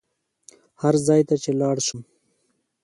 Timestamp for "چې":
1.43-1.49